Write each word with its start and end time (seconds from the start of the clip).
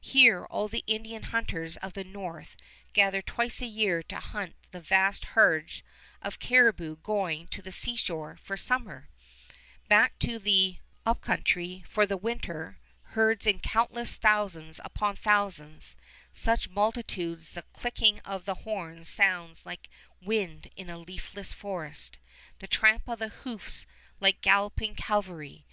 Here 0.00 0.44
all 0.46 0.66
the 0.66 0.82
Indian 0.88 1.22
hunters 1.22 1.76
of 1.76 1.92
the 1.92 2.02
north 2.02 2.56
gather 2.92 3.22
twice 3.22 3.62
a 3.62 3.66
year 3.66 4.02
to 4.02 4.18
hunt 4.18 4.56
the 4.72 4.80
vast 4.80 5.26
herds 5.36 5.84
of 6.20 6.40
caribou 6.40 6.96
going 6.96 7.46
to 7.52 7.62
the 7.62 7.70
seashore 7.70 8.36
for 8.42 8.56
summer, 8.56 9.08
back 9.86 10.18
to 10.18 10.40
the 10.40 10.78
Up 11.06 11.20
Country 11.20 11.84
for 11.88 12.04
the 12.04 12.16
winter, 12.16 12.80
herds 13.14 13.46
in 13.46 13.60
countless 13.60 14.16
thousands 14.16 14.80
upon 14.84 15.14
thousands, 15.14 15.94
such 16.32 16.68
multitudes 16.68 17.52
the 17.54 17.62
clicking 17.72 18.18
of 18.24 18.46
the 18.46 18.56
horns 18.66 19.08
sounds 19.08 19.64
like 19.64 19.88
wind 20.20 20.68
in 20.74 20.90
a 20.90 20.98
leafless 20.98 21.52
forest, 21.52 22.18
the 22.58 22.66
tramp 22.66 23.06
of 23.08 23.20
the 23.20 23.28
hoofs 23.28 23.86
like 24.18 24.40
galloping 24.40 24.96
cavalry. 24.96 25.64